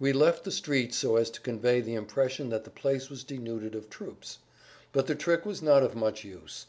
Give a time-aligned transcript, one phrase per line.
[0.00, 3.76] We left the streets so as to convey the impression that the place was denuded
[3.76, 4.38] of troops.
[4.90, 6.66] But the trick was not of much use.